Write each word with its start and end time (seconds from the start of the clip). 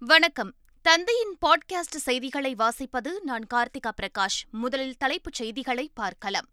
வணக்கம். 0.00 0.54
தந்தையின் 0.82 1.36
பாட்காஸ்ட் 1.46 1.96
செய்திகளை 1.96 2.54
வாசிப்பது 2.54 3.10
நான் 3.22 3.46
கார்த்திகா 3.54 3.92
பிரகாஷ். 4.02 4.50
முதலில் 4.50 4.96
தலைப்புச் 4.96 5.32
செய்திகளை 5.32 5.90
பார்க்கலாம். 5.94 6.48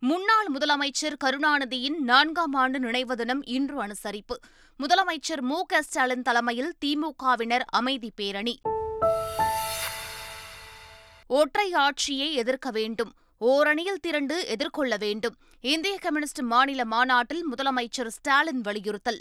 முன்னாள் 0.00 0.46
முதலமைச்சர் 0.54 1.16
கருணாநிதியின் 1.24 1.98
நான்காம் 1.98 2.52
ஆண்டு 2.52 2.78
நினைவு 2.78 3.16
தினம் 3.16 3.42
இன்று 3.44 3.86
அனுசரிப்பு. 3.86 4.36
முதலமைச்சர் 4.78 5.40
மு 5.40 5.62
க 5.62 5.82
ஸ்டாலின் 5.82 6.22
தலைமையில் 6.22 6.74
திமுகவினர் 6.84 7.60
அமைதி 7.66 8.12
பேரணி. 8.16 8.60
ஒற்றை 11.26 11.72
ஆட்சியை 11.72 12.34
எதிர்க்க 12.34 12.70
வேண்டும். 12.70 13.12
ஓரணியில் 13.40 14.00
திரண்டு 14.00 14.46
எதிர்கொள்ள 14.46 14.96
வேண்டும். 14.96 15.36
இந்திய 15.60 15.98
கம்யூனிஸ்ட் 15.98 16.40
மாநில 16.40 16.84
மாநாட்டில் 16.84 17.46
முதலமைச்சர் 17.52 18.06
ஸ்டாலின் 18.06 18.60
வலியுறுத்தல். 18.60 19.20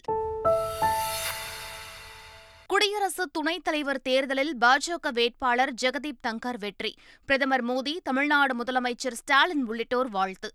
குடியரசு 2.88 3.30
துணைத் 3.30 3.64
தலைவர் 3.64 4.02
தேர்தலில் 4.02 4.58
பாஜக 4.62 5.12
வேட்பாளர் 5.14 5.74
ஜெகதீப் 5.82 6.20
தங்கர் 6.28 6.58
வெற்றி. 6.60 6.94
பிரதமர் 7.26 7.66
மோடி 7.66 7.98
தமிழ்நாடு 8.04 8.64
முதலமைச்சர் 8.64 9.14
ஸ்டாலின் 9.14 9.66
உள்ளிட்டோர் 9.66 10.10
வாழ்த்து. 10.10 10.54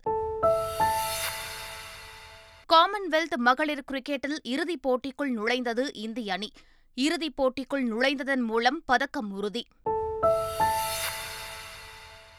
காமன்வெல்த் 2.73 3.35
மகளிர் 3.35 3.83
கிரிக்கெட்டில் 3.91 4.37
இறுதிப் 4.43 4.89
போட்டிக்குள் 4.89 5.31
நுழைந்தது 5.35 5.89
இந்திய 5.93 6.33
அணி. 6.33 6.51
இறுதிப் 6.95 7.41
போட்டிக்குள் 7.41 7.85
நுழைந்ததன் 7.91 8.43
மூலம் 8.43 8.81
பதக்கம் 8.85 9.31
உறுதி. 9.31 9.67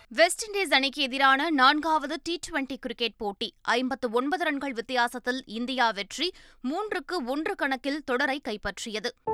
வெஸ்ட் 0.09 0.51
இண்டீஸ் 0.51 0.75
அணிக்கு 0.75 1.03
எதிரான 1.03 1.51
நான்காவது 1.51 2.21
டி 2.23 2.39
டுவெண்டி 2.51 2.77
கிரிக்கெட் 2.77 3.17
போட்டி. 3.17 3.55
ஐம்பத்து 3.63 4.11
ஒன்பது 4.11 4.45
ரன்கள் 4.45 4.73
வித்தியாசத்தில் 4.73 5.43
இந்தியா 5.47 5.91
வெற்றி 5.91 6.35
மூன்றுக்கு 6.63 7.25
ஒன்று 7.27 7.55
கணக்கில் 7.55 8.05
தொடரை 8.05 8.41
கைப்பற்றியது. 8.49 9.34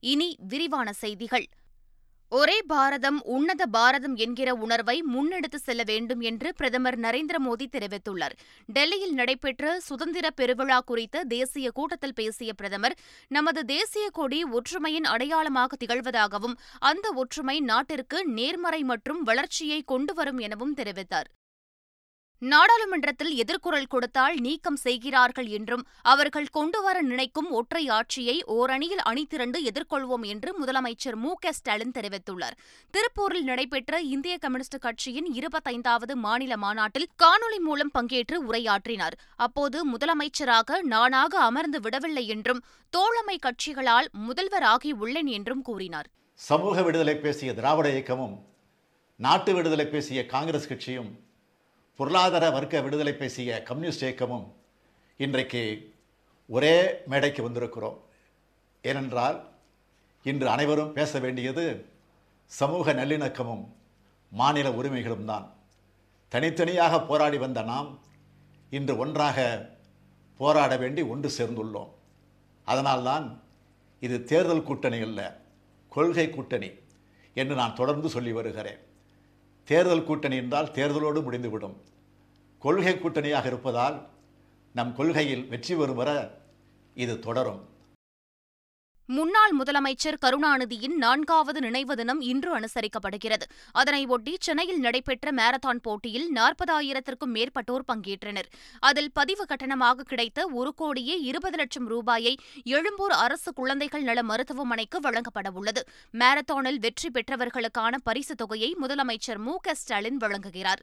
இனி 0.00 0.36
விரிவான 0.48 0.92
செய்திகள். 0.92 1.46
ஒரே 2.28 2.62
பாரதம் 2.66 3.22
உன்னத 3.24 3.66
பாரதம் 3.66 4.16
என்கிற 4.16 4.54
உணர்வை 4.54 5.02
முன்னெடுத்து 5.14 5.54
செல்ல 5.54 5.82
வேண்டும் 5.82 6.20
என்று 6.20 6.54
பிரதமர் 6.54 6.98
நரேந்திர 6.98 7.36
மோடி 7.38 7.66
தெரிவித்துள்ளார். 7.70 8.34
டெல்லியில் 8.66 9.12
நடைபெற்ற 9.12 9.80
சுதந்திர 9.80 10.30
பெருவிழா 10.30 10.78
குறித்த 10.84 11.24
தேசிய 11.24 11.70
கூட்டத்தில் 11.70 12.14
பேசிய 12.14 12.52
பிரதமர் 12.52 12.96
நமது 13.28 13.64
தேசிய 13.64 14.10
கொடி 14.10 14.44
ஒற்றுமையின் 14.44 15.04
அடையாளமாக 15.04 15.76
திகழ்வதாகவும் 15.84 16.58
அந்த 16.78 17.12
ஒற்றுமை 17.12 17.60
நாட்டிற்கு 17.60 18.26
நேர்மறை 18.26 18.82
மற்றும் 18.82 19.22
வளர்ச்சியை 19.22 19.82
கொண்டுவரும் 19.82 20.38
எனவும் 20.38 20.74
தெரிவித்தார். 20.74 21.30
நாடாளுமன்றத்தில் 22.38 23.36
எதிர்குரல் 23.36 23.88
கொடுத்தால் 23.88 24.34
நீக்கம் 24.34 24.76
செய்கிறார்கள் 24.76 25.46
என்றும் 25.46 25.86
அவர்கள் 26.02 26.46
கொண்டுவர 26.46 27.02
நினைக்கும் 27.02 27.50
ஒற்றை 27.50 27.88
ஆட்சியை 27.88 28.44
ஓரணியில் 28.46 29.02
அணிதிரண்டு 29.10 29.58
எதிர்கொள்வோம் 29.64 30.22
என்று 30.22 30.64
முதலமைச்சர் 30.64 31.14
மு 31.14 31.34
க 31.34 31.52
ஸ்டாலின் 31.52 31.92
தெரிவித்துள்ளார். 31.92 32.56
திருப்பூரில் 32.90 33.42
நடைபெற்ற 33.42 34.00
இந்திய 34.00 34.38
கம்யூனிஸ்ட் 34.38 34.78
கட்சியின் 34.78 35.28
இருபத்தைந்தாவது 35.32 36.14
மாநில 36.14 36.56
மாநாட்டில் 36.56 37.08
காணொலி 37.22 37.58
மூலம் 37.58 37.90
பங்கேற்று 37.98 38.38
உரையாற்றினார். 38.48 39.12
அப்போது 39.36 39.96
முதலமைச்சராக 39.96 40.80
நானாக 40.82 41.38
அமர்ந்து 41.38 41.80
விடவில்லை 41.80 42.26
என்றும் 42.26 42.64
தோழமை 42.90 43.38
கட்சிகளால் 43.38 44.10
முதல்வராகி 44.28 44.92
உள்ளேன் 45.00 45.26
என்றும் 45.26 45.62
கூறினார். 45.62 46.10
சமூக 46.34 46.82
விடுதலை 46.82 47.16
பேசிய 47.16 47.54
திராவிட 47.54 47.88
இயக்கமும் 47.90 48.44
நாட்டு 49.16 49.54
விடுதலை 49.54 49.86
பேசிய 49.86 50.26
காங்கிரஸ் 50.26 50.68
கட்சியும் 50.68 51.24
பொருளாதார 51.98 52.50
வர்க்க 52.50 52.80
விடுதலை 52.80 53.12
பேசிய 53.14 53.62
கம்யூனிஸ்ட் 53.62 54.02
இயக்கமும் 54.02 54.54
இன்றைக்கு 55.16 55.62
ஒரே 56.46 56.72
மேடைக்கு 57.06 57.48
வந்திருக்கிறோம். 57.48 57.96
ஏனென்றால் 58.82 59.38
இன்று 60.22 60.48
அனைவரும் 60.48 60.92
பேச 60.92 61.18
வேண்டியது 61.18 61.64
சமூக 62.44 62.92
நல்லிணக்கமும் 62.92 63.64
மாநில 64.30 64.72
உரிமைகளும் 64.72 65.24
தான். 65.24 65.46
தனித்தனியாக 66.28 67.00
போராடி 67.00 67.38
வந்த 67.38 67.62
நாம் 67.62 68.00
இன்று 68.70 68.96
ஒன்றாக 68.96 69.38
போராட 70.36 70.76
வேண்டி 70.76 71.02
ஒன்று 71.02 71.30
சேர்ந்துள்ளோம். 71.38 71.90
அதனால்தான் 72.64 73.42
இது 74.00 74.24
தேர்தல் 74.24 74.62
கூட்டணி 74.62 75.00
அல்ல 75.00 75.20
கொள்கை 75.88 76.30
கூட்டணி 76.30 76.70
என்று 77.34 77.54
நான் 77.54 77.74
தொடர்ந்து 77.74 78.08
சொல்லி 78.08 78.32
வருகிறேன். 78.32 78.80
தேர்தல் 79.70 80.04
கூட்டணி 80.04 80.36
என்றால் 80.36 80.72
தேர்தலோடு 80.78 81.20
முடிந்துவிடும். 81.22 81.76
கொள்கை 82.58 82.94
கூட்டணியாக 82.94 83.46
இருப்பதால் 83.46 83.96
நம் 84.74 84.92
கொள்கையில் 84.94 85.48
வெற்றி 85.48 85.74
பெறும் 85.74 86.00
வர 86.00 86.10
இது 86.94 87.14
தொடரும். 87.18 87.62
முன்னாள் 89.08 89.52
முதலமைச்சர் 89.58 90.16
கருணாநிதியின் 90.20 90.94
நான்காவது 90.94 91.60
நினைவு 91.60 91.96
தினம் 91.96 92.20
இன்று 92.20 92.58
அனுசரிக்கப்படுகிறது. 92.58 93.42
அதனையொட்டி 93.78 94.34
சென்னையில் 94.40 94.78
நடைபெற்ற 94.78 95.32
மாரத்தான் 95.32 95.78
போட்டியில் 95.82 96.32
நாற்பதாயிரத்திற்கும் 96.34 97.34
மேற்பட்டோர் 97.34 97.84
பங்கேற்றனர். 97.92 98.48
அதில் 98.78 99.12
பதிவு 99.12 99.44
கட்டணமாக 99.48 100.00
கிடைத்த 100.00 100.46
ஒரு 100.46 100.74
கோடியே 100.74 101.20
இருபது 101.20 101.56
லட்சம் 101.56 101.86
ரூபாயை 101.86 102.36
எழும்பூர் 102.64 103.10
அரசு 103.10 103.52
குழந்தைகள் 103.52 104.02
நல 104.02 104.22
மருத்துவமனைக்கு 104.22 105.00
வழங்கப்படவுள்ளது 105.00 105.82
மாரத்தானில் 106.12 106.78
வெற்றி 106.78 107.08
பெற்றவர்களுக்கான 107.08 107.96
பரிசுத் 108.04 108.38
தொகையை 108.38 108.76
முதலமைச்சர் 108.80 109.38
மு 109.38 109.56
க 109.62 109.74
ஸ்டாலின் 109.74 110.16
வழங்குகிறார். 110.16 110.82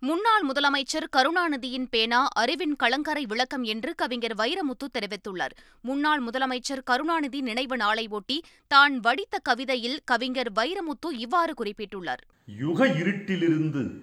முன்னாள் 0.00 0.42
முதலமைச்சர் 0.46 1.06
கருணாநிதியின் 1.16 1.86
பேனா 1.90 2.28
அறிவின் 2.32 2.76
கலங்கரை 2.76 3.26
விளக்கம் 3.26 3.62
என்று 3.62 3.94
கவிஞர் 3.94 4.34
வைரமுத்து 4.34 4.86
தெரிவித்துள்ளார். 4.92 5.50
முன்னாள் 5.82 6.22
முதலமைச்சர் 6.22 6.82
கருணாநிதி 6.84 7.40
நினைவு 7.40 7.76
நாளை 7.76 8.08
ஒட்டி 8.08 8.44
தான் 8.68 9.00
வடித்த 9.00 9.38
கவிதையில் 9.38 10.00
கவிஞர் 10.04 10.52
வைரமுத்து 10.52 11.12
இவ்வாறு 11.12 11.54
குறிப்பிட்டுள்ளார். 11.64 12.22
யுக 12.46 12.86
இருட்டிலிருந்து 12.86 14.02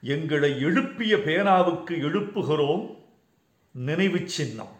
எங்களை 0.00 0.60
எழுப்பிய 0.60 1.16
பேனாவுக்கு 1.16 1.90
எழுப்புகிறோம் 1.90 2.96
நினைவு 3.72 4.28
சின்னம். 4.28 4.74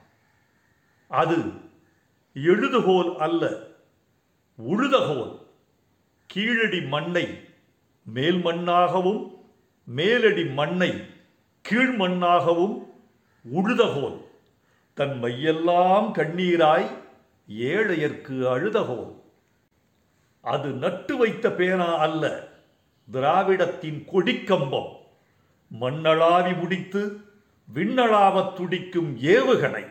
அது 1.09 1.43
எழுதுகோல் 2.35 3.17
அல்ல 3.17 3.57
உழுதகோல். 4.59 5.37
கீழடி 6.27 6.81
மண்ணை 6.81 7.39
மேல் 8.05 8.45
மண்ணாகவும் 8.45 9.39
மேலடி 9.85 10.53
மண்ணை 10.53 10.93
கீழ்மண்ணாகவும் 11.69 12.87
உழுதகோல். 13.55 14.25
தன் 14.95 15.23
மையெல்லாம் 15.23 16.13
கண்ணீராய் 16.13 16.91
ஏழையர்க்கு 17.59 18.49
அழுதகோல். 18.49 19.21
அது 20.41 20.69
நட்டு 20.69 21.17
வைத்த 21.17 21.51
பேனா 21.51 21.97
அல்ல 21.97 22.49
திராவிடத்தின் 23.13 24.05
கொடிக்கம்பம். 24.13 24.97
மண்ணளாவி 25.81 26.59
முடித்து 26.59 27.21
விண்ணளாவத் 27.75 28.53
துடிக்கும் 28.53 29.19
ஏவுகணை. 29.21 29.87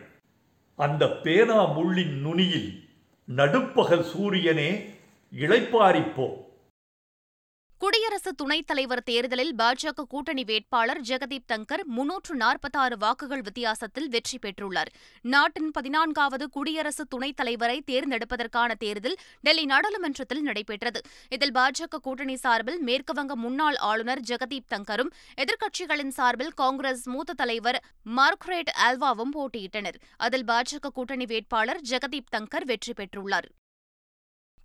அந்த 0.76 1.10
பேனா 1.10 1.78
முள்ளின் 1.78 2.22
நுனியில் 2.22 2.90
நடுப்பகல் 3.26 4.04
சூரியனே 4.04 4.94
இளைப்பாரிப்போம் 5.40 6.48
குடியரசு 7.82 8.32
துணைத் 8.34 8.68
தலைவர் 8.68 9.02
தேர்தலில் 9.04 9.52
பாஜக 9.58 10.04
கூட்டணி 10.08 10.44
வேட்பாளர் 10.44 11.02
ஜெகதீப் 11.02 11.46
தங்கர் 11.52 11.84
முன்னூற்று 11.86 12.36
நாற்பத்தாறு 12.36 12.98
வாக்குகள் 12.98 13.42
வித்தியாசத்தில் 13.42 14.10
வெற்றி 14.10 14.38
பெற்றுள்ளார். 14.42 14.90
நாட்டின் 15.22 15.72
பதினான்காவது 15.72 16.50
குடியரசு 16.50 17.06
துணைத் 17.06 17.36
தலைவரை 17.36 17.84
தேர்ந்தெடுப்பதற்கான 17.92 18.76
தேர்தல் 18.78 19.16
டெல்லி 19.42 19.66
நாடாளுமன்றத்தில் 19.66 20.42
நடைபெற்றது. 20.42 21.02
இதில் 21.30 21.52
பாஜக 21.52 22.02
கூட்டணி 22.02 22.36
சார்பில் 22.36 22.82
மேற்குவங்க 22.86 23.34
முன்னாள் 23.36 23.76
ஆளுநர் 23.76 24.24
ஜெகதீப் 24.28 24.70
தங்கரும் 24.76 25.14
எதிர்க்கட்சிகளின் 25.38 26.14
சார்பில் 26.20 26.54
காங்கிரஸ் 26.54 27.10
மூத்த 27.10 27.34
தலைவர் 27.34 27.84
மார்க்ரேட் 28.18 28.74
ஆல்வாவும் 28.90 29.34
போட்டியிட்டனர். 29.38 30.00
அதில் 30.18 30.46
பாஜக 30.46 30.94
கூட்டணி 30.94 31.26
வேட்பாளர் 31.26 31.82
ஜெகதீப் 31.90 32.32
தங்கர் 32.38 32.66
வெற்றி 32.66 32.94
பெற்றுள்ளார். 32.98 33.50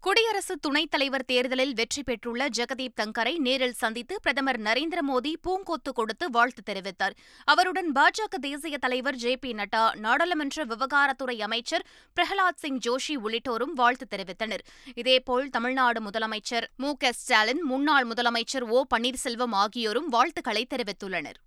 குடியரசு 0.04 0.54
துணைத் 0.56 0.90
தலைவர் 0.90 1.24
தேர்தலில் 1.24 1.72
வெற்றி 1.74 2.02
பெற்றுள்ள 2.02 2.48
ஜெகதீப் 2.48 2.96
தங்கரை 3.00 3.38
நேரில் 3.38 3.72
சந்தித்து 3.72 4.20
பிரதமர் 4.20 4.58
நரேந்திர 4.60 4.98
மோடி 5.10 5.32
பூங்கொத்து 5.46 5.92
கொடுத்து 5.94 6.30
வாழ்த்து 6.30 6.62
தெரிவித்தார். 6.70 7.14
அவருடன் 7.44 7.92
பாஜக 7.92 8.38
தேசிய 8.40 8.78
தலைவர் 8.78 9.14
ஜே 9.14 9.36
பி 9.36 9.52
நட்டா 9.52 9.94
நாடாளுமன்ற 9.94 10.64
விவகாரத்துறை 10.64 11.36
அமைச்சர் 11.40 11.86
பிரகலாத் 12.16 12.60
சிங் 12.64 12.78
ஜோஷி 12.78 13.16
உள்ளிட்டோரும் 13.24 13.74
வாழ்த்து 13.74 14.08
தெரிவித்தனர். 14.10 14.64
இதேபோல் 14.94 15.50
தமிழ்நாடு 15.50 16.02
முதலமைச்சர் 16.02 16.68
மு 16.76 16.96
க 16.96 17.12
ஸ்டாலின் 17.12 17.62
முன்னாள் 17.62 18.06
முதலமைச்சர் 18.06 18.68
ஓ 18.68 18.84
பன்னீர்செல்வம் 18.94 19.56
ஆகியோரும் 19.64 20.08
வாழ்த்துக்களை 20.08 20.66
தெரிவித்துள்ளனர். 20.70 21.40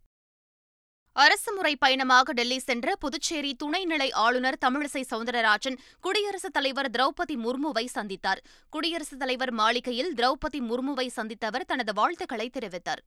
அரசுமுறை 1.23 1.75
பயணமாக 1.75 2.33
டெல்லி 2.33 2.59
சென்ற 2.59 2.95
புதுச்சேரி 2.95 3.55
துணைநிலை 3.63 4.09
ஆளுநர் 4.13 4.57
தமிழிசை 4.65 5.03
சவுந்தரராஜன் 5.11 5.77
குடியரசுத் 5.99 6.53
தலைவர் 6.53 6.89
திரௌபதி 6.89 7.35
முர்முவை 7.35 7.85
சந்தித்தார். 7.95 8.41
குடியரசுத் 8.69 9.19
தலைவர் 9.19 9.51
மாளிகையில் 9.51 10.13
திரௌபதி 10.13 10.59
முர்முவை 10.59 11.07
சந்தித்த 11.07 11.47
அவர் 11.47 11.65
தனது 11.65 11.93
வாழ்த்துக்களை 11.93 12.49
தெரிவித்தார். 12.53 13.01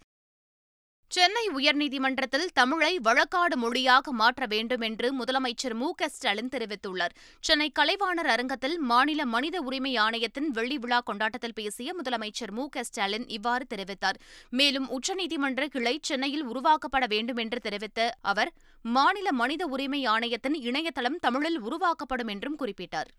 சென்னை 1.10 1.42
உயர்நீதிமன்றத்தில் 1.54 2.50
தமிழை 2.52 2.98
வழக்காடு 2.98 3.56
மொழியாக 3.56 4.12
மாற்ற 4.12 4.46
வேண்டும் 4.46 4.80
என்று 4.80 5.06
முதலமைச்சர் 5.18 5.74
மு 5.74 5.88
க 5.94 6.08
ஸ்டாலின் 6.08 6.48
தெரிவித்துள்ளார். 6.48 7.14
சென்னை 7.40 7.72
கலைவாணர் 7.78 8.30
அரங்கத்தில் 8.34 8.78
மாநில 8.78 9.24
மனித 9.24 9.60
உரிமை 9.60 9.96
ஆணையத்தின் 9.96 10.50
வெள்ளி 10.50 10.78
விழா 10.78 11.00
கொண்டாட்டத்தில் 11.00 11.52
பேசிய 11.52 11.94
முதலமைச்சர் 12.02 12.50
மு 12.50 12.68
க 12.68 12.84
ஸ்டாலின் 12.84 13.26
இவ்வாறு 13.28 13.66
தெரிவித்தார். 13.74 14.20
மேலும் 14.50 14.88
உச்சநீதிமன்ற 14.90 15.66
கிளை 15.66 15.98
சென்னையில் 16.02 16.44
உருவாக்கப்பட 16.44 17.06
வேண்டும் 17.08 17.36
என்று 17.36 17.60
தெரிவித்த 17.60 18.14
அவர் 18.20 18.52
மாநில 18.82 19.32
மனித 19.32 19.66
உரிமை 19.66 20.04
ஆணையத்தின் 20.04 20.54
இணையதளம் 20.54 21.18
தமிழில் 21.20 21.60
உருவாக்கப்படும் 21.60 22.26
என்றும் 22.26 22.58
குறிப்பிட்டார். 22.58 23.10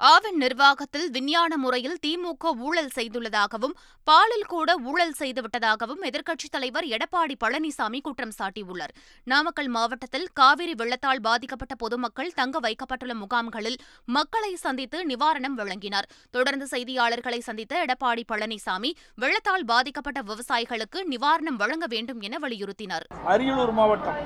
ஆவின் 0.00 0.36
நிர்வாகத்தில் 0.36 1.10
விஞ்ஞான 1.10 1.56
முறையில் 1.56 1.96
திமுக 2.06 2.50
ஊழல் 2.58 2.90
செய்துள்ளதாகவும் 2.94 3.74
பாலில் 4.04 4.44
கூட 4.46 4.76
ஊழல் 4.90 5.14
செய்துவிட்டதாகவும் 5.18 6.02
எதிர்க்கட்சித் 6.08 6.52
தலைவர் 6.52 6.84
எடப்பாடி 6.84 7.34
பழனிசாமி 7.44 8.00
குற்றம் 8.00 8.34
சாட்டியுள்ளார். 8.38 8.92
நாமக்கல் 9.24 9.68
மாவட்டத்தில் 9.68 10.28
காவிரி 10.32 10.74
வெள்ளத்தால் 10.74 11.20
பாதிக்கப்பட்ட 11.20 11.74
பொதுமக்கள் 11.74 12.30
தங்க 12.34 12.58
வைக்கப்பட்டுள்ள 12.58 13.14
முகாம்களில் 13.14 13.78
மக்களை 14.04 14.54
சந்தித்து 14.54 15.00
நிவாரணம் 15.06 15.56
வழங்கினார். 15.60 16.08
தொடர்ந்து 16.30 16.68
செய்தியாளர்களை 16.70 17.38
சந்தித்த 17.38 17.84
எடப்பாடி 17.86 18.24
பழனிசாமி 18.32 18.92
வெள்ளத்தால் 19.14 19.64
பாதிக்கப்பட்ட 19.64 20.22
விவசாயிகளுக்கு 20.22 21.02
நிவாரணம் 21.14 21.58
வழங்க 21.64 21.86
வேண்டும் 21.86 22.20
என 22.20 22.38
வலியுறுத்தினார். 22.38 23.06
அரியலூர் 23.24 23.72
மாவட்டம் 23.72 24.20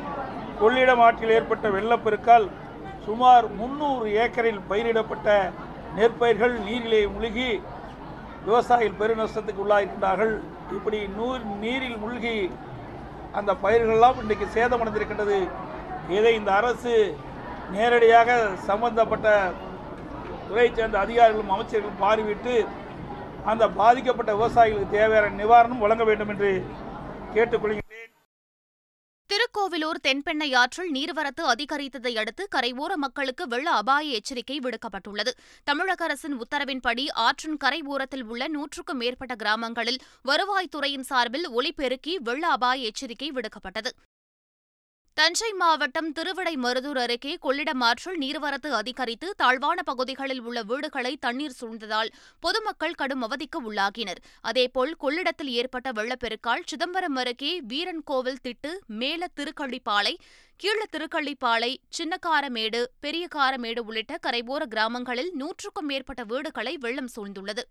கொள்ளிடம் 0.60 1.02
ஆற்றில் 1.06 1.34
ஏற்பட்ட 1.38 1.68
வெள்ளப்பெருக்கால் 1.70 2.46
சுமார் 3.06 3.46
முந்நூறு 3.58 4.08
ஏக்கரில் 4.22 4.60
பயிரிடப்பட்ட 4.70 5.28
நெற்பயிர்கள் 5.96 6.54
நீரிலே 6.66 7.00
மூழ்கி 7.14 7.48
விவசாயிகள் 8.46 9.00
பெருநஷ்டத்துக்கு 9.00 9.64
உள்ளாயிருக்கின்றார்கள் 9.64 10.34
இப்படி 10.76 10.98
நூர் 11.18 11.42
நீரில் 11.64 11.98
மூழ்கி 12.04 12.36
அந்த 13.38 13.50
பயிர்களெல்லாம் 13.64 14.20
இன்றைக்கு 14.22 14.46
சேதமடைந்திருக்கின்றது. 14.56 15.38
இதை 16.16 16.32
இந்த 16.38 16.50
அரசு 16.60 16.94
நேரடியாக 17.74 18.30
சம்பந்தப்பட்ட 18.68 19.28
துறையைச் 20.48 20.78
சேர்ந்த 20.78 20.98
அதிகாரிகளும் 21.04 21.52
அமைச்சர்களும் 21.54 22.02
பார்வையிட்டு 22.04 22.56
அந்த 23.50 23.64
பாதிக்கப்பட்ட 23.80 24.32
விவசாயிகளுக்கு 24.40 24.96
தேவையான 24.98 25.34
நிவாரணம் 25.42 25.84
வழங்க 25.84 26.04
வேண்டும் 26.10 26.32
என்று 26.34 26.50
கேட்டுக்கொள்கிறேன். 27.34 28.11
திருக்கோவிலூர் 29.32 30.00
தென்பெண்ணை 30.02 30.54
ஆற்றில் 30.54 30.90
நீர்வரத்து 30.92 31.42
அதிகரித்ததை 31.42 32.16
அடுத்து 32.16 32.48
கரையோர 32.56 32.94
மக்களுக்கு 32.94 33.48
வெள்ள 33.48 33.70
அபாய 33.70 34.12
எச்சரிக்கை 34.12 34.58
விடுக்கப்பட்டுள்ளது. 34.58 35.32
தமிழக 35.64 36.04
அரசின் 36.04 36.40
உத்தரவின்படி 36.40 37.04
ஆற்றின் 37.12 37.56
கரை 37.56 37.82
ஓரத்தில் 37.82 38.24
உள்ள 38.24 38.48
நூற்றுக்கும் 38.48 38.96
மேற்பட்ட 38.96 39.34
கிராமங்களில் 39.34 40.00
வருவாய்த்துறையின் 40.28 41.00
சார்பில் 41.00 41.48
ஒலிபெருக்கி 41.50 42.14
வெள்ள 42.22 42.48
அபாய 42.48 42.84
எச்சரிக்கை 42.84 43.32
விடுக்கப்பட்டது. 43.32 43.90
தஞ்சை 45.16 45.48
மாவட்டம் 45.52 46.08
திருவிடைமருதூர் 46.16 46.98
அருகே 47.02 47.32
கொள்ளிடம் 47.42 47.82
ஆற்றில் 47.88 48.16
நீர்வரத்து 48.22 48.70
அதிகரித்து 48.78 49.34
தாழ்வான 49.36 49.82
பகுதிகளில் 49.82 50.40
உள்ள 50.40 50.58
வீடுகளை 50.62 51.12
தண்ணீர் 51.16 51.56
சூழ்ந்ததால் 51.58 52.10
பொதுமக்கள் 52.40 52.96
கடும் 53.00 53.24
அவதிக்கு 53.26 53.58
உள்ளாகினர். 53.68 54.20
அதேபோல் 54.40 54.94
கொள்ளிடத்தில் 54.96 55.52
ஏற்பட்ட 55.58 55.92
வெள்ளப்பெருக்கால் 55.92 56.64
சிதம்பரம் 56.66 57.16
அருகே 57.16 57.52
வீரன்கோவில் 57.72 58.42
திட்டு 58.46 58.72
மேல 59.02 59.28
திருக்கள்ளிப்பாலை 59.40 60.14
கீழ 60.56 60.80
திருக்கள்ளிப்பாலை 60.94 61.72
சின்னக்காரமேடு 61.98 62.82
பெரியகாரமேடு 63.02 63.78
உள்ளிட்ட 63.78 64.18
கரைபோர 64.26 64.64
கிராமங்களில் 64.66 65.32
நூற்றுக்கும் 65.34 65.86
மேற்பட்ட 65.86 66.24
வீடுகளை 66.24 66.76
வெள்ளம் 66.76 67.12
சூழ்ந்துள்ளது. 67.16 67.64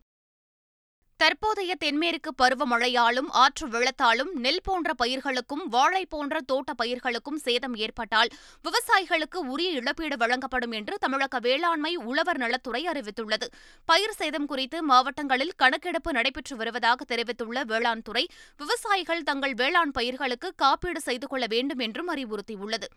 தற்போதைய 1.22 1.72
தென்மேற்கு 1.76 2.30
பருவமழையாலும் 2.42 3.28
ஆற்று 3.42 3.66
வெள்ளத்தாலும் 3.68 4.32
நெல் 4.44 4.64
போன்ற 4.64 4.94
பயிர்களுக்கும் 4.94 5.62
வாழை 5.70 6.02
போன்ற 6.06 6.42
தோட்ட 6.42 6.74
பயிர்களுக்கும் 6.74 7.38
சேதம் 7.38 7.76
ஏற்பட்டால் 7.76 8.32
விவசாயிகளுக்கு 8.66 9.40
உரிய 9.54 9.72
இழப்பீடு 9.80 10.18
வழங்கப்படும் 10.18 10.72
என்று 10.72 10.96
தமிழக 10.98 11.40
வேளாண்மை 11.40 11.94
உழவர் 11.96 12.38
நலத்துறை 12.38 12.82
அறிவித்துள்ளது. 12.88 13.50
பயிர் 13.86 14.18
சேதம் 14.18 14.46
குறித்து 14.46 14.84
மாவட்டங்களில் 14.84 15.54
கணக்கெடுப்பு 15.56 16.12
நடைபெற்று 16.12 16.56
வருவதாக 16.56 17.04
தெரிவித்துள்ள 17.04 17.64
வேளாண் 17.64 18.02
துறை 18.02 18.26
விவசாயிகள் 18.58 19.24
தங்கள் 19.24 19.54
வேளாண் 19.54 19.96
பயிர்களுக்கு 20.00 20.52
காப்பீடு 20.56 21.02
செய்து 21.02 21.28
கொள்ள 21.28 21.46
வேண்டும் 21.50 21.80
என்றும் 21.80 22.12
அறிவுறுத்தியுள்ளது. 22.16 22.90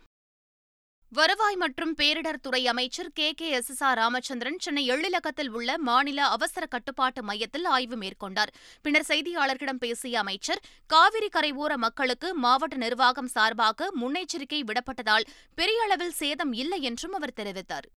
வருவாய் 1.11 1.55
மற்றும் 1.55 1.95
பேரிடர் 1.95 2.39
துறை 2.41 2.67
அமைச்சர் 2.67 3.11
K. 3.13 3.33
K. 3.33 3.49
S. 3.49 3.69
S. 3.69 3.83
R 3.83 3.97
Ramachandran 3.97 4.57
Chennai 4.59 4.89
எழிலகத்தில் 4.89 5.49
உள்ள 5.49 5.77
மாநில 5.77 6.27
அவசர 6.27 6.65
கட்டுப்பாட்டு 6.65 7.23
மையத்தில் 7.23 7.65
ஆய்வு 7.65 7.97
மேற்கொண்டார். 7.97 8.51
பின்னர் 8.81 9.07
செய்தியாளர்களிடம் 9.07 9.79
பேசிய 9.79 10.19
அமைச்சர் 10.19 10.61
காவிரி 10.87 11.27
கரையோர 11.27 11.77
மக்களுக்கு 11.77 12.33
மாவட்ட 12.35 12.75
நிர்வாகம் 12.75 13.27
சார்பாக 13.27 13.91
முன்னெச்சரிக்கை 14.01 14.61
விடப்பட்டதால் 14.63 15.27
பெரிய 15.55 15.83
அளவில் 15.83 16.11
சேதம் 16.11 16.53
இல்லை 16.53 16.81
என்றும் 16.81 17.13
அவர் 17.13 17.37
தெரிவித்தார். 17.41 17.87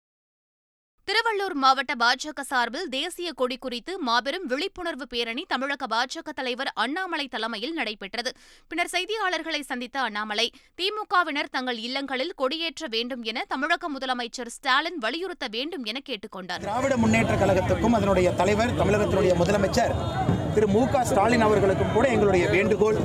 திருவள்ளூர் 1.09 1.53
மாவட்ட 1.61 1.93
பாஜக 2.01 2.41
சார்பில் 2.49 2.89
தேசிய 2.89 3.29
கொடி 3.31 3.55
குறித்து 3.57 3.93
மாபெரும் 3.99 4.45
விழிப்புணர்வு 4.45 5.05
பேரணி 5.07 5.45
தமிழக 5.47 5.87
பாஜக 5.93 6.33
தலைவர் 6.39 6.69
அண்ணாமலை 6.73 7.27
தலைமையில் 7.27 7.73
நடைபெற்றது. 7.73 8.31
பின்னர் 8.67 8.91
செய்தியாளர்களை 8.91 9.61
சந்தித்த 9.61 9.97
அண்ணாமலை 10.01 10.45
திமுகவினர் 10.81 11.49
தங்கள் 11.51 11.79
இல்லங்களில் 11.87 12.33
கொடியேற்ற 12.35 12.87
வேண்டும் 12.87 13.23
என 13.23 13.45
தமிழக 13.47 13.89
முதலமைச்சர் 13.89 14.53
ஸ்டாலின் 14.57 14.97
வலியுறுத்த 14.97 15.47
வேண்டும் 15.47 15.85
என 15.85 15.99
கேட்டுக்கொண்டார் 16.09 16.61
திராவிட 16.61 16.97
முன்னேற்ற 16.97 17.35
கழகத்துக்கும் 17.35 17.97
அதனுடைய 17.99 18.31
தலைவர் 18.31 18.77
தமிழகத்தினுடைய 18.81 19.35
முதலமைச்சர் 19.41 19.93
திரு 20.55 20.67
மு 20.67 20.83
க 20.93 21.05
ஸ்டாலின் 21.05 21.41
அவர்களுக்கும் 21.41 21.93
கூட 21.93 22.07
எங்களுடைய 22.07 22.45
வேண்டுகோள் 22.49 22.99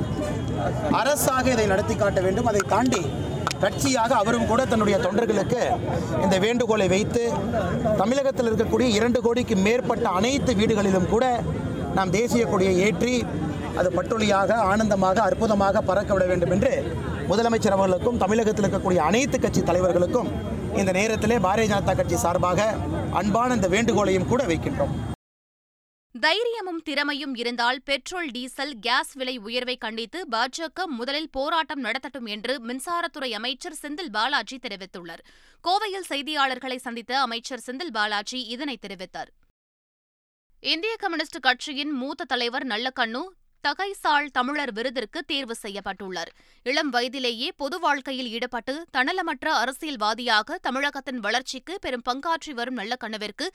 அரசாக 1.01 1.51
இதை 1.51 1.65
நடத்தி 1.65 1.95
காட்ட 1.95 2.21
வேண்டும். 2.21 2.45
அதை 2.45 2.61
தாண்டி 2.67 3.01
கட்சியாக 3.63 4.11
அவரும் 4.21 4.47
கூட 4.51 4.61
தன்னுடைய 4.71 4.97
தொண்டர்களுக்கு 5.05 5.61
இந்த 6.23 6.35
வேண்டுகோளை 6.45 6.87
வைத்து 6.93 7.23
தமிழகத்தில் 8.01 8.49
இருக்கக்கூடிய 8.49 8.87
இரண்டு 8.97 9.19
கோடிக்கு 9.25 9.55
மேற்பட்ட 9.67 10.07
அனைத்து 10.19 10.53
வீடுகளிலும் 10.59 11.11
கூட 11.13 11.25
நாம் 11.97 12.13
தேசிய 12.17 12.45
கொடியை 12.45 12.75
ஏற்றி 12.87 13.15
அது 13.79 13.89
பட்டொலியாக 13.95 14.57
ஆனந்தமாக 14.71 15.17
அற்புதமாக 15.27 15.81
பறக்க 15.89 16.11
விட 16.13 16.25
வேண்டும் 16.31 16.53
என்று 16.55 16.73
முதலமைச்சர் 17.29 17.77
அவர்களுக்கும் 17.77 18.21
தமிழகத்தில் 18.23 18.65
இருக்கக்கூடிய 18.65 18.99
அனைத்து 19.09 19.37
கட்சி 19.39 19.61
தலைவர்களுக்கும் 19.61 20.29
இந்த 20.81 20.91
நேரத்திலே 20.99 21.37
பாரதிய 21.45 21.71
ஜனதா 21.71 21.93
கட்சி 21.99 22.17
சார்பாக 22.25 22.61
அன்பான 23.19 23.55
இந்த 23.57 23.67
வேண்டுகோளையும் 23.73 24.29
கூட 24.31 24.43
வைக்கின்றோம். 24.51 24.95
தைரியமும் 26.25 26.79
திறமையும் 26.87 27.33
இருந்தால் 27.41 27.79
பெட்ரோல் 27.87 28.29
டீசல் 28.35 28.71
கேஸ் 28.85 29.11
விலை 29.19 29.33
உயர்வை 29.47 29.75
கண்டித்து 29.77 30.19
பாஜக 30.33 30.85
முதலில் 30.99 31.29
போராட்டம் 31.29 31.83
நடத்தட்டும் 31.85 32.29
என்று 32.35 32.53
மின்சாரத்துறை 32.67 33.29
அமைச்சர் 33.39 33.77
செந்தில் 33.81 34.11
பாலாஜி 34.15 34.57
தெரிவித்துள்ளார். 34.65 35.21
கோவையில் 35.63 36.07
செய்தியாளர்களை 36.11 36.77
சந்தித்த 36.85 37.13
அமைச்சர் 37.25 37.63
செந்தில் 37.67 37.93
பாலாஜி 37.97 38.39
இதனை 38.55 38.75
தெரிவித்தார். 38.85 39.31
இந்திய 40.63 40.95
கம்யூனிஸ்ட் 41.03 41.39
கட்சியின் 41.39 41.93
மூத்த 42.01 42.29
தலைவர் 42.33 42.67
நல்லக்கண்ணு 42.73 43.23
தகைசால் 43.63 44.27
தமிழர் 44.31 44.73
விருதிற்கு 44.77 45.19
தேர்வு 45.23 45.55
செய்யப்பட்டுள்ளார். 45.61 46.31
இளம் 46.65 46.89
வயதிலேயே 46.89 47.47
பொது 47.61 47.77
வாழ்க்கையில் 47.79 48.29
ஈடுபட்டு 48.35 48.75
தன்னலமற்ற 48.97 49.47
அரசியல்வாதியாக 49.61 50.57
தமிழகத்தின் 50.67 51.23
வளர்ச்சிக்கு 51.27 51.75
பெரும் 51.85 52.07
பங்காற்றி 52.09 52.53
வரும் 52.59 52.77
நல்லக்கண்ணுவிற்கு 52.77 53.47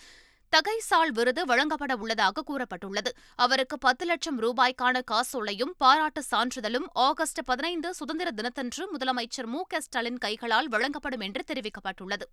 தகைசால் 0.57 1.12
விருது 1.12 1.45
வழங்கப்பட 1.45 1.97
உள்ளதாக 1.97 2.45
கூறப்பட்டுள்ளது. 2.49 3.11
அவருக்கு 3.37 3.78
பத்து 3.78 4.04
லட்சம் 4.04 4.38
ரூபாய்க்கான 4.40 5.00
காசோலையும் 5.11 5.73
பாராட்டு 5.78 6.23
சான்றிதழும் 6.30 6.88
ஆகஸ்ட் 6.92 7.40
பதினைந்து 7.45 7.95
சுதந்திர 7.95 8.30
தினத்தன்று 8.30 8.85
முதலமைச்சர் 8.92 9.47
மு 9.47 9.61
க 9.69 9.80
ஸ்டாலின் 9.80 10.19
கைகளால் 10.19 10.69
வழங்கப்படும் 10.69 11.21
என்று 11.21 11.45
தெரிவிக்கப்பட்டுள்ளது. 11.47 12.26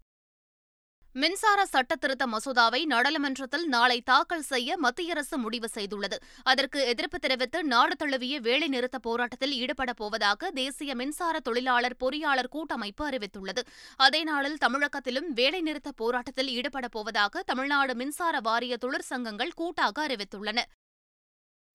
மின்சார 1.21 1.65
சட்ட 1.65 1.95
திருத்த 1.95 2.27
மசோதாவை 2.27 2.85
நாடாளுமன்றத்தில் 2.85 3.67
நாளை 3.67 4.01
தாக்கல் 4.01 4.41
செய்ய 4.41 4.77
மத்திய 4.77 5.11
அரசு 5.11 5.37
முடிவு 5.37 5.67
செய்துள்ளது. 5.73 6.17
அதற்கு 6.43 6.79
எதிர்ப்பு 6.85 7.19
தெரிவித்து 7.19 7.63
நாடு 7.63 7.95
தழுவிய 7.95 8.39
வேலைநிறுத்த 8.39 8.97
போராட்டத்தில் 9.01 9.51
ஈடுபடப் 9.51 9.95
போவதாக 9.95 10.51
தேசிய 10.51 10.95
மின்சார 10.95 11.39
தொழிலாளர் 11.39 11.95
பொறியாளர் 11.99 12.47
கூட்டமைப்பு 12.49 13.09
அறிவித்துள்ளது. 13.09 13.63
அதே 13.95 14.23
நாளில் 14.23 14.57
தமிழகத்திலும் 14.65 15.29
வேலைநிறுத்த 15.35 15.91
போராட்டத்தில் 15.95 16.47
ஈடுபடப் 16.47 16.91
போவதாக 16.91 17.43
தமிழ்நாடு 17.45 17.95
மின்சார 17.95 18.39
வாரிய 18.39 18.77
தொழிற்சங்கங்கள் 18.85 19.55
கூட்டாக 19.55 20.07
அறிவித்துள்ளன. 20.07 20.61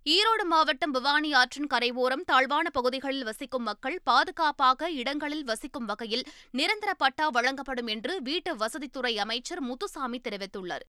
ஈரோடு 0.06 0.44
மாவட்டம் 0.44 0.90
பவானி 0.90 1.32
ஆற்றின் 1.32 1.66
கரையோரம் 1.66 2.24
தாழ்வான 2.24 2.70
பகுதிகளில் 2.70 3.24
வசிக்கும் 3.24 3.62
மக்கள் 3.62 4.00
பாதுகாப்பாக 4.04 4.90
இடங்களில் 4.90 5.44
வசிக்கும் 5.44 5.84
வகையில் 5.84 6.24
நிரந்தர 6.50 6.94
பட்டா 6.94 7.28
வழங்கப்படும் 7.28 7.86
என்று 7.86 8.22
வீட்டு 8.22 8.56
வசதித்துறை 8.56 9.18
அமைச்சர் 9.18 9.60
முத்துசாமி 9.60 10.20
தெரிவித்துள்ளார். 10.24 10.84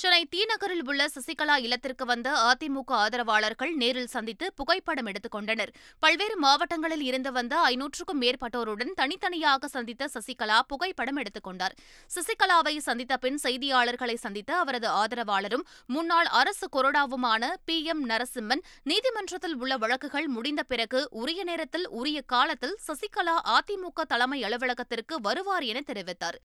சென்னை 0.00 0.28
தீநகரில் 0.36 0.88
உள்ள 0.88 1.06
சசிகலா 1.06 1.56
இல்லத்திற்கு 1.56 2.04
வந்த 2.04 2.30
அதிமுக 2.30 2.90
ஆதரவாளர்கள் 2.90 3.72
நேரில் 3.72 4.06
சந்தித்து 4.06 4.52
புகைப்படம் 4.52 5.06
எடுத்துக் 5.06 5.30
கொண்டனர். 5.30 5.72
பல்வேறு 5.98 6.36
மாவட்டங்களில் 6.36 7.00
இருந்து 7.00 7.32
வந்த 7.32 7.56
ஐநூற்றுக்கும் 7.56 8.20
மேற்பட்டோருடன் 8.20 8.92
தனித்தனியாக 8.94 9.68
சந்தித்த 9.68 10.08
சசிகலா 10.14 10.60
புகைப்படம் 10.66 11.16
எடுத்துக் 11.16 11.42
கொண்டார். 11.42 11.74
சசிகலாவை 12.14 12.78
சந்தித்த 12.78 13.16
பின் 13.16 13.38
செய்தியாளர்களை 13.42 14.14
சந்தித்த 14.14 14.56
அவரது 14.56 14.88
ஆதரவாளரும் 14.90 15.66
முன்னாள் 15.86 16.26
அரசு 16.26 16.68
கொறடாவுமான 16.72 17.52
பி. 17.64 17.84
எம். 17.84 18.08
நரசிம்மன் 18.08 18.62
நீதிமன்றத்தில் 18.82 19.54
உள்ள 19.54 19.76
வழக்குகள் 19.76 20.26
முடிந்த 20.26 20.62
பிறகு 20.62 21.08
உரிய 21.10 21.44
நேரத்தில் 21.44 21.88
உரிய 21.88 22.20
காலத்தில் 22.20 22.78
சசிகலா 22.88 23.36
அதிமுக 23.44 24.02
தலைமை 24.08 24.42
அலுவலகத்திற்கு 24.42 25.20
வருவார் 25.20 25.62
என 25.62 25.80
தெரிவித்தார். 25.86 26.40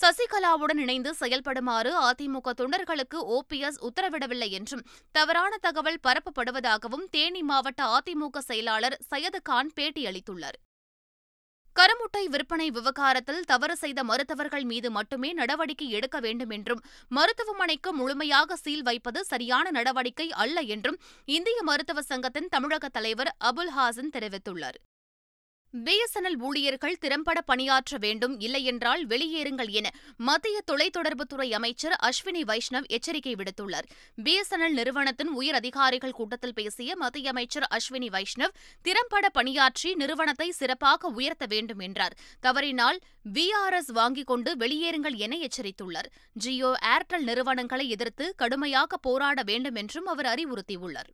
சசிகலாவுடன் 0.00 0.76
இணைந்து 0.76 1.14
செயல்படுமாறு 1.14 1.90
அதிமுக 2.10 2.52
தொண்டர்களுக்கு 2.60 3.18
ஓபிஎஸ் 3.36 3.80
உத்தரவிடவில்லை 3.80 4.50
என்றும் 4.50 4.86
தவறான 5.12 5.56
தகவல் 5.56 6.00
பரப்பப்படுவதாகவும் 6.02 7.08
தேனி 7.10 7.42
மாவட்ட 7.42 7.82
அதிமுக 7.96 8.38
செயலாளர் 8.38 8.96
சையது 9.08 9.42
கான் 9.42 9.70
பேட்டியளித்துள்ளார். 9.76 10.58
கருமுட்டை 11.76 12.24
விற்பனை 12.24 12.70
விவகாரத்தில் 12.70 13.44
தவறு 13.44 13.76
செய்த 13.76 14.04
மருத்துவர்கள் 14.04 14.64
மீது 14.64 14.90
மட்டுமே 14.90 15.32
நடவடிக்கை 15.32 15.90
எடுக்க 15.90 16.20
வேண்டும் 16.20 16.50
என்றும் 16.50 16.82
மருத்துவமனைக்கு 17.08 17.92
முழுமையாக 17.92 18.56
சீல் 18.56 18.82
வைப்பது 18.82 19.24
சரியான 19.24 19.70
நடவடிக்கை 19.70 20.32
அல்ல 20.32 20.60
என்றும் 20.60 21.00
இந்திய 21.24 21.62
மருத்துவ 21.62 22.02
சங்கத்தின் 22.02 22.48
தமிழக 22.48 22.88
தலைவர் 22.88 23.36
அபுல் 23.44 23.72
ஹாசன் 23.78 24.12
தெரிவித்துள்ளார். 24.12 24.78
பிஎஸ்என்எல் 25.76 26.36
ஊழியர்கள் 26.38 26.98
திறம்பட 26.98 27.40
பணியாற்ற 27.40 27.96
வேண்டும் 27.98 28.40
இல்லையென்றால் 28.40 29.06
வெளியேறுங்கள் 29.06 29.68
என 29.68 29.90
மத்திய 30.16 30.60
தொலைத்தொடர்புத்துறை 30.66 31.52
அமைச்சர் 31.52 31.96
அஸ்வினி 32.02 32.42
வைஷ்ணவ் 32.42 32.86
எச்சரிக்கை 32.86 33.34
விடுத்துள்ளார். 33.34 33.86
பிஎஸ்என்எல் 34.24 34.72
நிறுவனத்தின் 34.72 35.28
உயர் 35.28 35.54
அதிகாரிகள் 35.54 36.12
கூட்டத்தில் 36.12 36.54
பேசிய 36.54 36.96
மத்திய 36.96 37.28
அமைச்சர் 37.28 37.66
அஸ்வினி 37.70 38.08
வைஷ்ணவ் 38.10 38.54
திறம்பட 38.82 39.28
பணியாற்றி 39.28 39.94
நிறுவனத்தை 39.94 40.50
சிறப்பாக 40.50 41.08
உயர்த்த 41.08 41.46
வேண்டும் 41.46 41.78
என்றார். 41.78 42.16
தவறினால் 42.40 43.00
விஆர்எஸ் 43.32 43.92
வாங்கிக் 43.92 44.26
கொண்டு 44.26 44.56
வெளியேறுங்கள் 44.56 45.14
என 45.14 45.36
எச்சரித்துள்ளார். 45.36 46.10
ஜியோ 46.32 46.78
ஏர்டெல் 46.84 47.22
நிறுவனங்களை 47.22 47.88
எதிர்த்து 47.88 48.34
கடுமையாக 48.36 48.96
போராட 48.96 49.42
வேண்டும் 49.42 49.74
என்றும் 49.74 50.06
அவர் 50.06 50.26
அறிவுறுத்தியுள்ளார். 50.26 51.12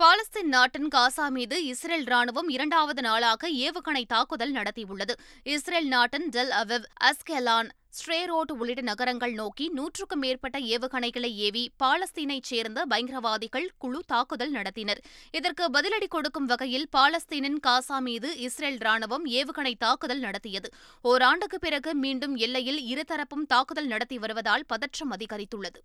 பாலஸ்தீன் 0.00 0.50
நாட்டின் 0.54 0.88
காசா 0.88 1.26
மீது 1.28 1.56
இஸ்ரேல் 1.64 2.04
ராணுவம் 2.04 2.48
இரண்டாவது 2.54 3.02
நாளாக 3.02 3.48
ஏவுகணை 3.48 4.02
தாக்குதல் 4.06 4.52
நடத்தியுள்ளது. 4.52 5.14
இஸ்ரேல் 5.42 5.88
நாட்டின் 5.88 6.26
டெல் 6.28 6.52
அவிவ் 6.58 6.86
அஸ்கெலான் 7.10 7.70
ஸ்ட்ரேரோட் 7.98 8.52
உள்ளிட்ட 8.58 8.80
நகரங்கள் 8.80 9.32
நோக்கி 9.32 9.66
நூற்றுக்கும் 9.68 10.22
மேற்பட்ட 10.24 10.58
ஏவுகணைகளை 10.58 11.30
ஏவி 11.46 11.64
பாலஸ்தீனைச் 11.82 12.48
சேர்ந்த 12.50 12.84
பயங்கரவாதிகள் 12.86 13.68
குழு 13.78 14.02
தாக்குதல் 14.06 14.52
நடத்தினர். 14.52 15.02
இதற்கு 15.30 15.70
பதிலடி 15.78 16.08
கொடுக்கும் 16.08 16.44
வகையில் 16.44 16.88
பாலஸ்தீனின் 16.96 17.60
காசா 17.66 18.00
மீது 18.00 18.38
இஸ்ரேல் 18.38 18.80
ராணுவம் 18.86 19.26
ஏவுகணை 19.40 19.74
தாக்குதல் 19.78 20.18
நடத்தியது. 20.18 20.70
ஓராண்டுக்கு 21.02 21.58
பிறகு 21.58 21.94
மீண்டும் 21.94 22.36
எல்லையில் 22.36 22.82
இருதரப்பும் 22.94 23.46
தாக்குதல் 23.46 23.86
நடத்தி 23.86 24.18
வருவதால் 24.18 24.66
பதற்றம் 24.66 25.14
அதிகரித்துள்ளது. 25.16 25.80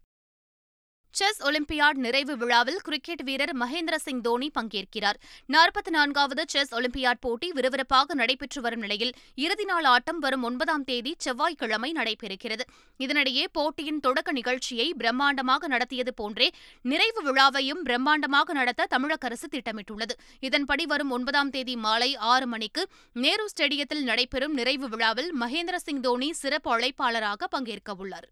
செஸ் 1.13 1.41
ஒலிம்பியாட் 1.47 1.97
நிறைவு 2.03 2.37
விழாவில் 2.37 2.77
கிரிக்கெட் 2.83 3.23
வீரர் 3.23 3.51
மகேந்திர 3.61 3.95
சிங் 3.95 4.21
தோனி 4.21 4.51
பங்கேற்கிறார். 4.57 5.17
நாற்பத்தி 5.53 5.91
நான்காவது 5.95 6.43
செஸ் 6.47 6.73
ஒலிம்பியாட் 6.73 7.19
போட்டி 7.19 7.51
விறுவிறுப்பாக 7.51 8.13
நடைபெற்று 8.13 8.61
வரும் 8.61 8.79
நிலையில் 8.79 9.11
இறுதி 9.35 9.63
நாள் 9.63 9.83
ஆட்டம் 9.83 10.19
வரும் 10.19 10.43
ஒன்பதாம் 10.43 10.83
தேதி 10.83 11.15
செவ்வாய்க்கிழமை 11.17 11.91
நடைபெறுகிறது. 11.91 12.65
இதனிடையே 12.99 13.45
போட்டியின் 13.51 13.99
தொடக்க 13.99 14.31
நிகழ்ச்சியை 14.31 14.87
பிரம்மாண்டமாக 14.97 15.67
நடத்தியது 15.67 16.13
போன்றே 16.13 16.49
நிறைவு 16.81 17.23
விழாவையும் 17.29 17.83
பிரம்மாண்டமாக 17.89 18.51
நடத்த 18.51 18.85
தமிழக 18.85 19.27
அரசு 19.27 19.47
திட்டமிட்டுள்ளது. 19.47 20.15
இதன்படி 20.39 20.85
வரும் 20.85 21.09
ஒன்பதாம் 21.11 21.49
தேதி 21.49 21.75
மாலை 21.75 22.15
ஆறு 22.15 22.47
மணிக்கு 22.47 22.87
நேரு 23.13 23.47
ஸ்டேடியத்தில் 23.55 24.03
நடைபெறும் 24.03 24.53
நிறைவு 24.53 24.89
விழாவில் 24.89 25.33
மகேந்திர 25.39 25.75
சிங் 25.87 25.99
தோனி 25.99 26.31
சிறப்பு 26.33 26.71
அழைப்பாளராக 26.77 27.47
பங்கேற்கவுள்ளார். 27.57 28.29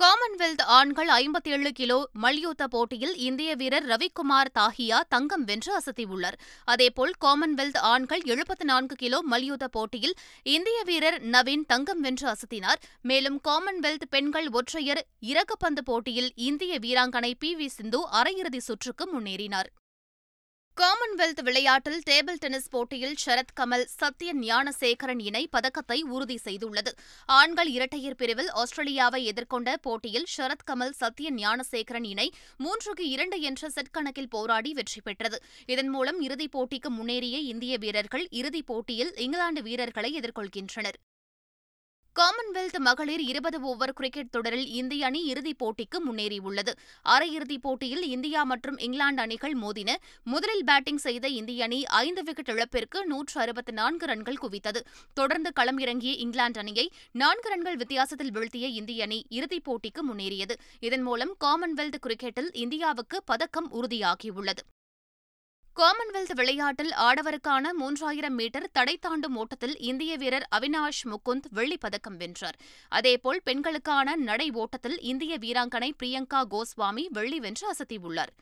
காமன்வெல்த் 0.00 0.62
ஆண்கள் 0.62 1.08
ஐம்பத்தி 1.08 1.48
ஏழு 1.48 1.72
கிலோ 1.72 2.08
மல்யுத்த 2.12 2.66
போட்டியில் 2.66 3.16
இந்திய 3.16 3.54
வீரர் 3.54 3.86
ரவிக்குமார் 3.86 4.50
தாஹியா 4.54 5.00
தங்கம் 5.08 5.44
வென்று 5.44 5.72
அசத்தியுள்ளார். 5.78 6.38
அதேபோல் 6.64 7.12
காமன்வெல்த் 7.24 7.78
ஆண்கள் 7.78 8.22
எழுபத்தி 8.24 8.64
நான்கு 8.64 8.96
கிலோ 8.96 9.22
மல்யுத்த 9.22 9.68
போட்டியில் 9.68 10.14
இந்திய 10.42 10.82
வீரர் 10.84 11.22
நவீன் 11.22 11.66
தங்கம் 11.66 12.00
வென்று 12.00 12.28
அசத்தினார். 12.28 12.80
மேலும் 13.02 13.40
காமன்வெல்த் 13.48 14.08
பெண்கள் 14.10 14.48
ஒற்றையர் 14.50 15.06
இறகுப்பந்து 15.22 15.84
போட்டியில் 15.84 16.32
இந்திய 16.34 16.78
வீராங்கனை 16.78 17.32
பி 17.38 17.56
வி 17.56 17.66
சிந்து 17.66 18.08
அரையிறுதி 18.12 18.58
சுற்றுக்கு 18.58 19.08
முன்னேறினார். 19.14 19.70
காமன்வெல்த் 20.80 21.42
விளையாட்டில் 21.42 21.98
டேபிள் 22.10 22.38
டென்னிஸ் 22.38 22.68
போட்டியில் 22.70 23.16
சரத் 23.24 23.52
கமல் 23.60 23.84
சத்ய 24.00 24.30
ஞானசேகரன் 24.32 25.18
இணை 25.18 25.48
பதக்கத்தை 25.50 26.02
உறுதி 26.02 26.38
செய்துள்ளது. 26.44 26.92
ஆண்கள் 27.26 27.68
இரட்டையர் 27.68 28.14
பிரிவில் 28.14 28.50
ஆஸ்திரேலியாவை 28.50 29.32
எதிர்கொண்ட 29.32 29.76
போட்டியில் 29.76 30.26
சரத் 30.36 30.66
கமல் 30.70 30.94
சத்ய 31.00 31.30
ஞானசேகரன் 31.30 32.04
இணை 32.04 32.32
மூன்றுக்கு 32.64 33.00
இரண்டு 33.00 33.40
என்ற 33.40 33.70
செட் 33.70 33.90
கணக்கில் 33.90 34.28
போராடி 34.28 34.72
வெற்றி 34.72 35.00
பெற்றது. 35.00 35.42
இதன் 35.66 35.88
மூலம் 35.88 36.20
இறுதிப் 36.20 36.58
போட்டிக்கு 36.58 36.88
முன்னேறிய 36.88 37.38
இந்திய 37.38 37.76
வீரர்கள் 37.78 38.26
இறுதிப் 38.30 38.66
போட்டியில் 38.66 39.14
இங்கிலாந்து 39.16 39.62
வீரர்களை 39.62 40.20
எதிர்கொள்கின்றனர். 40.20 41.00
காமன்வெல்த் 42.18 42.78
மகளிர் 42.78 43.20
இருபது 43.20 43.60
ஓவர் 43.60 43.92
கிரிக்கெட் 43.92 44.30
தொடரில் 44.30 44.66
இந்திய 44.66 45.06
அணி 45.06 45.24
இறுதிப் 45.24 45.64
போட்டிக்கு 45.64 45.98
முன்னேறியுள்ளது. 46.06 46.72
அரையிறுதிப் 47.04 47.62
போட்டியில் 47.62 48.02
இந்தியா 48.02 48.44
மற்றும் 48.44 48.78
இங்கிலாந்து 48.78 49.22
அணிகள் 49.22 49.54
மோதின 49.56 49.94
முதலில் 50.24 50.64
பேட்டிங் 50.64 50.96
செய்த 50.96 51.28
இந்திய 51.28 51.64
அணி 51.64 51.84
ஐந்து 51.84 52.22
விக்கெட் 52.22 52.48
இழப்பிற்கு 52.48 53.06
நூற்று 53.06 53.40
அறுபத்தி 53.40 53.72
நான்கு 53.72 54.06
ரன்கள் 54.06 54.38
குவித்தது. 54.42 54.82
தொடர்ந்து 55.14 55.52
களம் 55.52 55.78
இறங்கிய 55.78 56.12
இங்கிலாந்து 56.12 56.60
அணியை 56.60 56.92
நான்கு 57.12 57.48
ரன்கள் 57.48 57.76
வித்தியாசத்தில் 57.76 58.30
வீழ்த்திய 58.30 58.68
இந்திய 58.68 59.02
அணி 59.02 59.26
இறுதிப் 59.28 59.70
போட்டிக்கு 59.70 60.02
முன்னேறியது. 60.12 60.56
இதன் 60.80 61.02
மூலம் 61.02 61.34
காமன்வெல்த் 61.44 62.00
கிரிக்கெட்டில் 62.06 62.52
இந்தியாவுக்கு 62.52 63.22
பதக்கம் 63.24 63.70
உறுதியாகியுள்ளது. 63.72 64.64
காமன்வெல்த் 65.80 66.32
விளையாட்டில் 66.34 66.90
ஆடவருக்கான 66.90 67.68
மூன்றாயிரம் 67.80 68.36
மீட்டர் 68.36 68.70
தடை 68.72 68.96
தாண்டும் 68.96 69.36
ஓட்டத்தில் 69.36 69.78
இந்திய 69.78 70.16
வீரர் 70.16 70.48
அவினாஷ் 70.56 71.04
முகுந்த் 71.04 71.44
வெள்ளிப் 71.50 71.80
பதக்கம் 71.80 72.16
வென்றார். 72.16 72.56
அதேபோல் 72.88 73.40
பெண்களுக்கான 73.44 74.16
நடை 74.16 74.50
ஓட்டத்தில் 74.50 75.00
இந்திய 75.00 75.38
வீராங்கனை 75.38 75.90
பிரியங்கா 76.02 76.44
கோஸ்வாமி 76.50 77.06
வெள்ளி 77.08 77.40
வென்று 77.40 77.74
அசத்தியுள்ளார். 77.74 78.32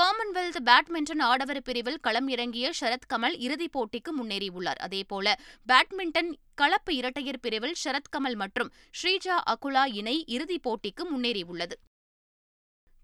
காமன்வெல்த் 0.00 0.56
பேட்மிண்டன் 0.64 1.20
ஆடவர் 1.20 1.62
பிரிவில் 1.62 2.00
களம் 2.00 2.28
இறங்கிய 2.28 2.72
சரத் 2.80 3.08
கமல் 3.14 3.38
இறுதிப் 3.38 3.78
போட்டிக்கு 3.78 4.10
முன்னேறியுள்ளார். 4.22 4.78
அதேபோல 4.78 5.36
பேட்மிண்டன் 5.68 6.34
கலப்பு 6.54 6.94
இரட்டையர் 6.94 7.40
பிரிவில் 7.40 7.74
சரத் 7.84 8.10
கமல் 8.16 8.34
மற்றும் 8.34 8.72
ஸ்ரீஜா 9.02 9.40
அகுலா 9.46 9.86
இணை 9.92 10.24
இறுதிப் 10.26 10.68
போட்டிக்கு 10.68 11.04
முன்னேறியுள்ளது. 11.16 11.72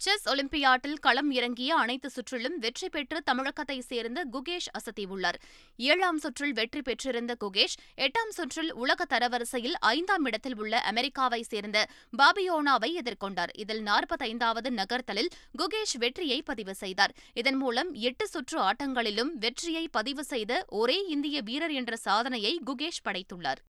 செஸ் 0.00 0.26
ஒலிம்பியாட்டில் 0.28 0.99
களம் 1.00 1.31
இறங்கிய 1.31 1.76
அனைத்து 1.76 2.11
சுற்றிலும் 2.11 2.59
வெற்றி 2.59 2.88
பெற்று 2.88 3.23
தமிழகத்தைச் 3.31 3.87
சேர்ந்த 3.87 4.25
குகேஷ் 4.33 4.69
அசத்தியுள்ளார் 4.78 5.38
ஏழாம் 5.76 6.19
சுற்றில் 6.19 6.52
வெற்றி 6.52 6.83
பெற்றிருந்த 6.83 7.37
குகேஷ் 7.40 7.75
எட்டாம் 7.97 8.33
சுற்றில் 8.37 8.71
உலக 8.73 9.07
தரவரிசையில் 9.11 9.76
ஐந்தாம் 9.81 10.25
இடத்தில் 10.25 10.57
உள்ள 10.57 10.83
அமெரிக்காவைச் 10.90 11.50
சேர்ந்த 11.52 11.88
பாபியோனாவை 12.19 12.90
எதிர்கொண்டார். 13.00 13.52
இதில் 13.55 13.83
நாற்பத்தைந்தாவது 13.83 14.71
நகர்த்தலில் 14.71 15.31
குகேஷ் 15.59 15.97
வெற்றியை 15.99 16.43
பதிவு 16.43 16.75
செய்தார். 16.75 17.14
இதன் 17.35 17.57
மூலம் 17.57 17.93
எட்டு 17.93 18.28
சுற்று 18.28 18.61
ஆட்டங்களிலும் 18.61 19.33
வெற்றியை 19.35 19.88
பதிவு 19.88 20.25
செய்த 20.25 20.64
ஒரே 20.69 21.00
இந்திய 21.07 21.43
வீரர் 21.43 21.71
என்ற 21.71 21.97
சாதனையை 21.97 22.61
குகேஷ் 22.67 23.05
படைத்துள்ளார். 23.05 23.62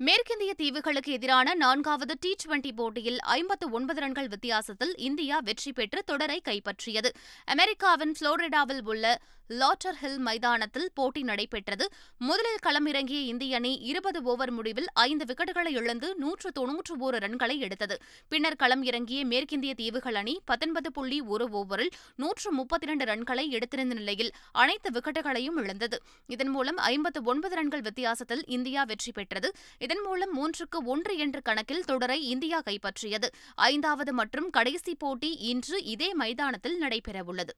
மேற்கிந்திய 0.00 0.54
தீவுகளுக்கு 0.56 1.12
எதிரான 1.12 1.54
நான்காவது 1.54 2.16
டி 2.20 2.36
டுவெண்டி 2.42 2.72
போட்டியில் 2.74 3.20
ஐம்பத்து 3.20 3.70
ஒன்பது 3.70 4.00
ரன்கள் 4.00 4.28
வித்தியாசத்தில் 4.28 4.96
இந்தியா 4.96 5.38
வெற்றி 5.38 5.72
பெற்று 5.72 6.04
தொடரை 6.04 6.42
கைப்பற்றியது. 6.44 7.10
அமெரிக்காவின் 7.44 8.14
புளோரிடாவில் 8.20 8.80
உள்ள 8.84 9.20
லாட்டர் 9.48 9.94
ஹில் 9.94 10.18
மைதானத்தில் 10.18 10.90
போட்டி 10.94 11.22
நடைபெற்றது. 11.22 11.88
முதலில் 12.18 12.62
களமிறங்கிய 12.66 13.20
இந்திய 13.20 13.56
அணி 13.56 13.74
இருபது 13.74 14.22
ஓவர் 14.22 14.50
முடிவில் 14.50 14.88
ஐந்து 14.92 15.24
விக்கெட்டுகளை 15.24 15.68
இழந்து 15.68 16.14
நூற்று 16.14 16.52
தொன்னூற்று 16.52 16.96
ஒரு 16.98 17.18
ரன்களை 17.18 17.58
எடுத்தது. 17.58 18.00
பின்னர் 18.28 18.56
களம் 18.56 18.82
இறங்கிய 18.82 19.26
மேற்கிந்திய 19.26 19.74
தீவுகள் 19.74 20.14
அணி 20.14 20.40
பத்தொன்பது 20.44 20.92
புள்ளி 20.92 21.20
ஒரு 21.20 21.48
ஓவரில் 21.52 21.90
நூற்று 22.16 22.52
முப்பத்தி 22.52 22.86
இரண்டு 22.86 23.04
ரன்களை 23.04 23.48
எடுத்திருந்த 23.48 23.94
நிலையில் 23.94 24.32
அனைத்து 24.52 24.90
விக்கெட்டுகளையும் 24.90 25.58
இழந்தது. 25.62 26.02
இதன் 26.26 26.48
மூலம் 26.48 26.76
ஐம்பத்து 26.76 27.22
ஒன்பது 27.24 27.54
ரன்கள் 27.54 27.80
வித்தியாசத்தில் 27.80 28.44
இந்தியா 28.46 28.84
வெற்றி 28.84 29.12
பெற்றது. 29.12 29.50
இதன் 29.78 30.04
மூலம் 30.04 30.34
மூன்றுக்கு 30.36 30.80
ஒன்று 30.84 31.16
என்ற 31.16 31.40
கணக்கில் 31.40 31.84
தொடரை 31.84 32.28
இந்தியா 32.28 32.60
கைப்பற்றியது. 32.60 33.28
ஐந்தாவது 33.54 34.12
மற்றும் 34.12 34.50
கடைசி 34.50 34.94
போட்டி 34.94 35.34
இன்று 35.34 35.84
இதே 35.84 36.14
மைதானத்தில் 36.14 36.80
நடைபெறவுள்ளது. 36.82 37.50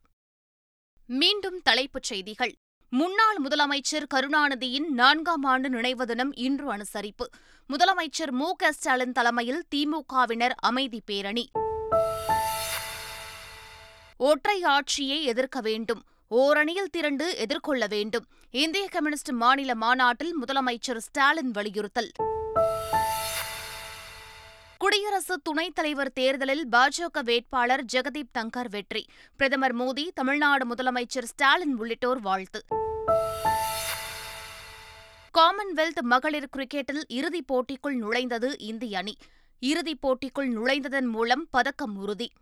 மீண்டும் 1.12 1.60
தலைப்புச் 1.62 2.02
செய்திகள். 2.02 2.54
முன்னாள் 2.90 3.36
முதலமைச்சர் 3.44 4.06
கருணாநிதியின் 4.14 4.88
நான்காம் 4.88 5.42
ஆண்டு 5.42 5.68
நினைவு 5.68 6.06
தினம் 6.06 6.34
இன்று 6.34 6.76
அனுசரிப்பு. 6.76 7.26
முதலமைச்சர் 7.68 8.30
மு 8.30 8.52
க 8.56 8.72
ஸ்டாலின் 8.72 9.12
தலைமையில் 9.12 9.64
திமுகவினர் 9.74 10.50
அமைதி 10.56 11.02
பேரணி. 11.06 11.50
ஒற்றை 14.16 14.62
ஆட்சியை 14.62 15.24
எதிர்க்க 15.24 15.60
வேண்டும். 15.60 16.02
ஓரணியில் 16.30 16.90
திரண்டு 16.90 17.36
எதிர்கொள்ள 17.36 17.86
வேண்டும். 17.86 18.24
இந்திய 18.50 18.88
கம்யூனிஸ்ட் 18.88 19.30
மாநில 19.30 19.74
மாநாட்டில் 19.74 20.34
முதலமைச்சர் 20.44 20.96
ஸ்டாலின் 20.96 21.50
வலியுறுத்தல். 21.50 22.10
குடியரசு 24.80 25.40
துணைத் 25.40 25.74
தலைவர் 25.74 26.12
தேர்தலில் 26.12 26.68
பாஜக 26.72 27.22
வேட்பாளர் 27.22 27.84
ஜெகதீப் 27.92 28.30
தங்கர் 28.38 28.68
வெற்றி. 28.70 29.04
பிரதமர் 29.36 29.76
மோடி 29.76 30.08
தமிழ்நாடு 30.14 30.74
முதலமைச்சர் 30.74 31.24
ஸ்டாலின் 31.24 31.76
உள்ளிட்டோர் 31.76 32.20
வாழ்த்து. 32.20 32.64
காமன்வெல்த் 35.38 36.00
மகளிர் 36.00 36.48
கிரிக்கெட்டில் 36.56 37.02
இறுதிப் 37.08 37.46
போட்டிக்குள் 37.52 37.96
நுழைந்தது 37.96 38.54
இந்திய 38.58 38.98
அணி. 38.98 39.16
இறுதிப் 39.58 40.06
போட்டிக்குள் 40.06 40.48
நுழைந்ததன் 40.48 41.08
மூலம் 41.08 41.46
பதக்கம் 41.50 41.96
உறுதி. 41.96 42.32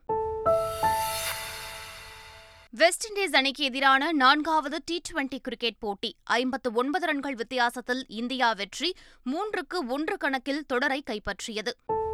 வெஸ்ட் 2.70 3.12
இண்டீஸ் 3.12 3.36
அணிக்கு 3.36 3.64
எதிரான 3.64 4.12
நான்காவது 4.12 4.80
டி 4.84 5.00
டுவெண்டி 5.12 5.38
கிரிக்கெட் 5.38 5.78
போட்டி. 5.78 6.16
ஐம்பத்து 6.24 6.72
ஒன்பது 6.72 7.06
ரன்கள் 7.06 7.34
வித்தியாசத்தில் 7.34 8.04
இந்தியா 8.08 8.52
வெற்றி 8.52 8.94
மூன்றுக்கு 9.24 9.86
ஒன்று 9.88 10.16
கணக்கில் 10.16 10.66
தொடரை 10.66 11.02
கைப்பற்றியது. 11.06 11.70